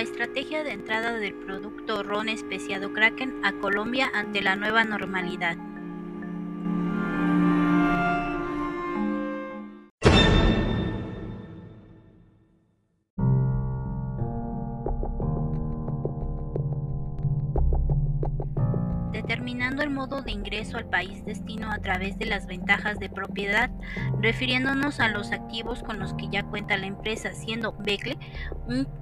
estrategia 0.00 0.64
de 0.64 0.72
entrada 0.72 1.12
del 1.12 1.34
producto 1.34 2.02
ron 2.02 2.28
especiado 2.28 2.92
Kraken 2.92 3.44
a 3.44 3.52
Colombia 3.52 4.10
ante 4.14 4.42
la 4.42 4.56
nueva 4.56 4.84
normalidad. 4.84 5.56
Determinando 19.34 19.82
el 19.82 19.90
modo 19.90 20.22
de 20.22 20.30
ingreso 20.30 20.76
al 20.76 20.84
país 20.84 21.24
destino 21.24 21.72
a 21.72 21.78
través 21.78 22.16
de 22.18 22.24
las 22.24 22.46
ventajas 22.46 23.00
de 23.00 23.08
propiedad, 23.08 23.68
refiriéndonos 24.20 25.00
a 25.00 25.08
los 25.08 25.32
activos 25.32 25.82
con 25.82 25.98
los 25.98 26.14
que 26.14 26.28
ya 26.28 26.44
cuenta 26.44 26.76
la 26.76 26.86
empresa, 26.86 27.32
siendo 27.32 27.72
Becle 27.72 28.16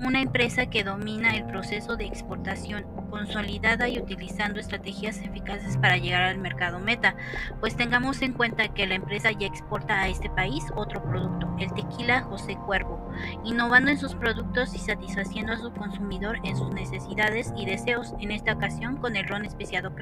una 0.00 0.22
empresa 0.22 0.66
que 0.66 0.82
domina 0.82 1.36
el 1.36 1.44
proceso 1.44 1.96
de 1.96 2.06
exportación, 2.06 2.86
consolidada 3.10 3.88
y 3.88 3.98
utilizando 3.98 4.58
estrategias 4.58 5.18
eficaces 5.18 5.76
para 5.76 5.98
llegar 5.98 6.22
al 6.22 6.38
mercado 6.38 6.80
meta, 6.80 7.14
pues 7.60 7.76
tengamos 7.76 8.20
en 8.22 8.32
cuenta 8.32 8.74
que 8.74 8.88
la 8.88 8.96
empresa 8.96 9.30
ya 9.30 9.46
exporta 9.46 10.00
a 10.00 10.08
este 10.08 10.28
país 10.30 10.64
otro 10.74 11.00
producto, 11.00 11.54
el 11.60 11.72
tequila 11.74 12.22
José 12.22 12.56
Cuervo, 12.66 13.08
innovando 13.44 13.92
en 13.92 13.98
sus 13.98 14.16
productos 14.16 14.74
y 14.74 14.78
satisfaciendo 14.78 15.52
a 15.52 15.58
su 15.58 15.72
consumidor 15.72 16.38
en 16.42 16.56
sus 16.56 16.74
necesidades 16.74 17.52
y 17.56 17.66
deseos, 17.66 18.14
en 18.18 18.32
esta 18.32 18.54
ocasión 18.54 18.96
con 18.96 19.14
el 19.14 19.28
ron 19.28 19.44
especiado 19.44 19.94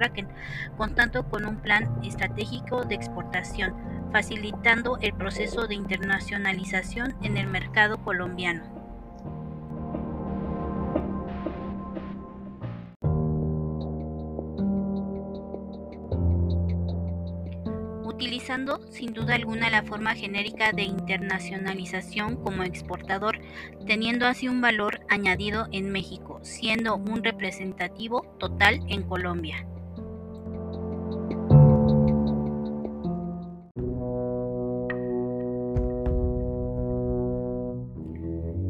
Contando 0.77 1.29
con 1.29 1.45
un 1.45 1.57
plan 1.57 1.99
estratégico 2.03 2.85
de 2.85 2.95
exportación, 2.95 3.75
facilitando 4.13 4.99
el 5.01 5.15
proceso 5.15 5.67
de 5.67 5.75
internacionalización 5.75 7.15
en 7.23 7.37
el 7.37 7.47
mercado 7.47 7.99
colombiano. 8.03 8.83
utilizando 18.23 18.81
sin 18.91 19.13
duda 19.13 19.35
alguna 19.35 19.69
la 19.69 19.83
forma 19.83 20.15
genérica 20.15 20.73
de 20.73 20.85
internacionalización 20.85 22.37
como 22.37 22.63
exportador, 22.63 23.41
teniendo 23.85 24.27
así 24.27 24.49
un 24.49 24.61
valor 24.61 25.01
añadido 25.09 25.67
en 25.73 25.91
México, 25.91 26.39
siendo 26.43 26.97
un 26.97 27.25
representativo 27.25 28.37
total 28.39 28.81
en 28.89 29.03
Colombia. 29.03 29.67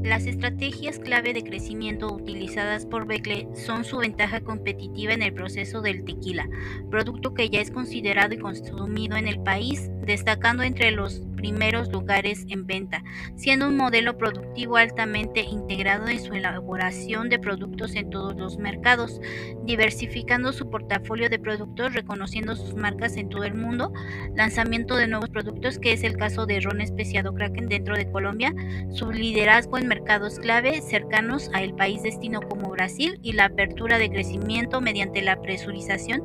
Las 0.04 0.26
estrategias 0.26 0.98
clave 0.98 1.32
de 1.32 1.44
crecimiento 1.44 2.12
utilizadas 2.12 2.86
por 2.86 3.06
Becle 3.06 3.46
son 3.54 3.84
su 3.84 3.98
ventaja 3.98 4.40
competitiva 4.40 5.12
en 5.12 5.22
el 5.22 5.32
proceso 5.32 5.80
del 5.80 6.04
tequila, 6.04 6.48
producto 6.90 7.34
que 7.34 7.48
ya 7.48 7.60
es 7.60 7.70
considerado 7.70 8.34
y 8.34 8.38
consumido 8.38 9.16
en 9.16 9.28
el 9.28 9.40
país, 9.40 9.90
destacando 10.04 10.64
entre 10.64 10.90
los 10.90 11.22
primeros 11.42 11.90
lugares 11.90 12.46
en 12.48 12.66
venta, 12.66 13.02
siendo 13.34 13.66
un 13.66 13.76
modelo 13.76 14.16
productivo 14.16 14.76
altamente 14.76 15.40
integrado 15.40 16.06
en 16.06 16.22
su 16.22 16.32
elaboración 16.34 17.28
de 17.28 17.40
productos 17.40 17.96
en 17.96 18.10
todos 18.10 18.36
los 18.36 18.58
mercados, 18.58 19.20
diversificando 19.64 20.52
su 20.52 20.70
portafolio 20.70 21.28
de 21.28 21.40
productos, 21.40 21.94
reconociendo 21.94 22.54
sus 22.54 22.76
marcas 22.76 23.16
en 23.16 23.28
todo 23.28 23.42
el 23.42 23.54
mundo, 23.54 23.92
lanzamiento 24.36 24.94
de 24.96 25.08
nuevos 25.08 25.30
productos, 25.30 25.80
que 25.80 25.92
es 25.92 26.04
el 26.04 26.16
caso 26.16 26.46
de 26.46 26.60
Ron 26.60 26.80
Especiado 26.80 27.34
Kraken 27.34 27.66
dentro 27.66 27.96
de 27.96 28.08
Colombia, 28.08 28.54
su 28.92 29.10
liderazgo 29.10 29.78
en 29.78 29.88
mercados 29.88 30.38
clave 30.38 30.80
cercanos 30.80 31.50
a 31.52 31.62
el 31.62 31.74
país 31.74 32.04
destino 32.04 32.40
como 32.40 32.70
Brasil 32.70 33.18
y 33.20 33.32
la 33.32 33.46
apertura 33.46 33.98
de 33.98 34.10
crecimiento 34.10 34.80
mediante 34.80 35.22
la 35.22 35.42
presurización 35.42 36.22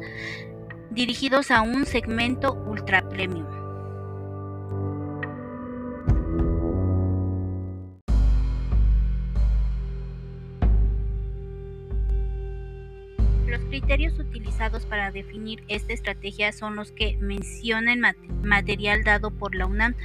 dirigidos 0.91 1.49
a 1.49 1.61
un 1.61 1.87
segmento 1.87 2.53
ultra 2.67 3.09
premium. 3.09 3.66
Criterios 13.67 14.17
utilizados 14.19 14.85
para 14.85 15.11
definir 15.11 15.63
esta 15.67 15.93
estrategia 15.93 16.51
son 16.51 16.75
los 16.75 16.91
que 16.91 17.17
menciona 17.17 17.93
el 17.93 18.01
material 18.43 19.03
dado 19.03 19.31
por 19.31 19.55
la 19.55 19.65
UNAM 19.65 19.95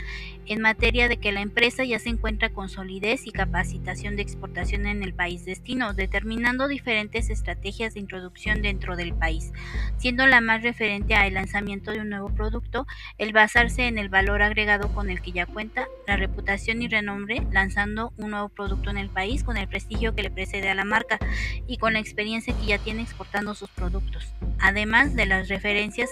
en 0.47 0.61
materia 0.61 1.09
de 1.09 1.19
que 1.19 1.33
la 1.33 1.41
empresa 1.41 1.85
ya 1.85 1.99
se 1.99 2.09
encuentra 2.09 2.51
con 2.51 2.69
solidez 2.69 3.27
y 3.27 3.31
capacitación 3.31 4.17
de 4.17 4.23
exportación 4.23 4.87
en 4.87 5.03
el 5.03 5.15
país 5.15 5.45
destino, 5.45 5.95
determinando 5.95 6.69
diferentes 6.69 7.31
estrategias 7.31 7.95
de 7.95 8.01
introducción 8.01 8.61
dentro 8.61 8.97
del 8.97 9.15
país, 9.15 9.53
siendo 9.99 10.27
la 10.27 10.41
más 10.41 10.63
referente 10.63 11.15
al 11.15 11.35
lanzamiento 11.35 11.93
de 11.93 12.01
un 12.01 12.11
nuevo 12.11 12.29
producto, 12.35 12.87
el 13.19 13.33
basarse 13.33 13.87
en 13.87 13.99
el 13.99 14.09
valor 14.09 14.43
agregado 14.43 14.93
con 14.93 15.11
el 15.11 15.23
que 15.23 15.33
ya 15.33 15.47
cuenta, 15.47 15.87
la 16.07 16.17
reputación 16.17 16.83
y 16.83 16.89
renombre, 16.89 17.47
lanzando 17.53 18.13
un 18.17 18.31
nuevo 18.31 18.49
producto 18.49 18.91
en 18.91 18.99
el 18.99 19.09
país 19.09 19.45
con 19.45 19.57
el 19.57 19.69
prestigio 19.69 20.15
que 20.15 20.23
le 20.23 20.31
precede 20.31 20.69
a 20.69 20.75
la 20.75 20.85
marca 20.85 21.19
y 21.67 21.79
con 21.79 21.93
la 21.93 22.01
experiencia 22.01 22.55
que 22.55 22.67
ya 22.67 22.79
tiene 22.79 23.03
exportando 23.03 23.52
sus 23.55 23.71
productos, 23.71 24.33
además 24.59 25.15
de 25.15 25.27
las 25.27 25.49
referencias 25.49 26.11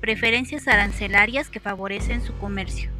preferencias 0.00 0.68
arancelarias 0.68 1.48
que 1.48 1.60
favorecen 1.60 2.22
su 2.22 2.36
comercio. 2.38 2.93